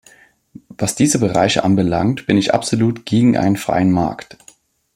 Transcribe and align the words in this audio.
Was 0.69 0.95
diese 0.95 1.19
Bereiche 1.19 1.63
anbelangt, 1.63 2.25
bin 2.25 2.35
ich 2.35 2.55
absolut 2.55 3.05
gegen 3.05 3.37
einen 3.37 3.55
freien 3.55 3.91
Markt. 3.91 4.35